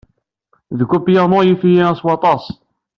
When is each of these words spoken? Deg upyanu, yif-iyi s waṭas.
Deg 0.77 0.89
upyanu, 0.97 1.39
yif-iyi 1.47 1.85
s 1.99 2.01
waṭas. 2.05 2.43